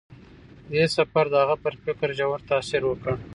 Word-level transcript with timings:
دې 0.71 0.83
سفر 0.95 1.25
د 1.31 1.35
هغه 1.43 1.55
په 1.63 1.69
فکر 1.85 2.09
ژور 2.17 2.39
تاثیر 2.49 2.81
وکړ. 2.87 3.13